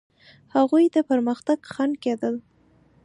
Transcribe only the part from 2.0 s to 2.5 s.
کېدل.